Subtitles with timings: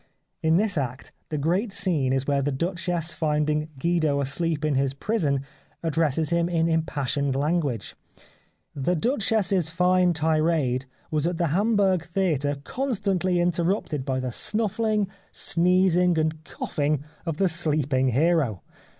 [0.41, 4.95] In this act the great scene is where the Duchess finding Guido asleep in his
[4.95, 5.41] prison
[5.83, 7.95] addresses him in impassioned language.
[8.75, 16.17] The Duchess's fine tirade was at the Hamburg theatre constantly interrupted by the snuffling, sneezing,
[16.17, 18.63] and cough ing of the sleeping hero.